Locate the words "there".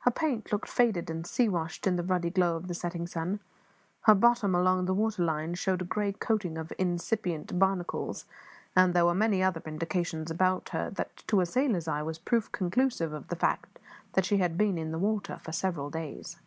8.92-9.06